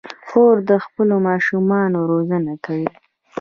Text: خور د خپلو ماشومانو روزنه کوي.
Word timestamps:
خور 0.27 0.55
د 0.69 0.71
خپلو 0.85 1.15
ماشومانو 1.27 1.99
روزنه 2.11 2.53
کوي. 2.65 2.89